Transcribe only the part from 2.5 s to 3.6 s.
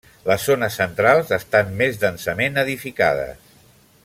edificades.